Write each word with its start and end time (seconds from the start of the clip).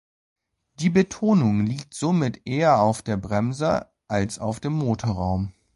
Die 0.79 0.89
Betonung 0.89 1.63
liegt 1.67 1.93
somit 1.93 2.41
eher 2.47 2.79
auf 2.81 3.03
der 3.03 3.17
Bremse 3.17 3.91
als 4.07 4.39
auf 4.39 4.59
dem 4.59 4.73
Motorraum. 4.73 5.53